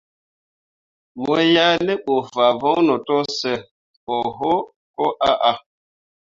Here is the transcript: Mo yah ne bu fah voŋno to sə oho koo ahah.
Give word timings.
Mo 1.21 1.35
yah 1.53 1.75
ne 1.85 1.93
bu 2.03 2.15
fah 2.31 2.53
voŋno 2.61 2.95
to 3.07 3.17
sə 3.37 3.53
oho 4.15 4.53
koo 4.95 5.09
ahah. 5.29 5.57